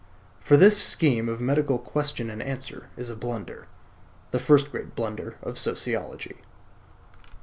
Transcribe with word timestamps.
For 0.39 0.57
this 0.57 0.81
scheme 0.81 1.29
of 1.29 1.39
medical 1.39 1.77
question 1.77 2.31
and 2.31 2.41
answer 2.41 2.87
is 2.97 3.11
a 3.11 3.15
blunder; 3.15 3.67
the 4.31 4.39
first 4.39 4.71
great 4.71 4.95
blunder 4.95 5.37
of 5.43 5.59
sociology. 5.59 6.37